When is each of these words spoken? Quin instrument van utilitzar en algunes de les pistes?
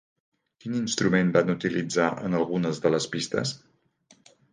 Quin 0.63 0.77
instrument 0.77 1.27
van 1.35 1.51
utilitzar 1.53 2.07
en 2.29 2.37
algunes 2.39 2.81
de 2.87 2.93
les 2.95 3.07
pistes? 3.17 3.53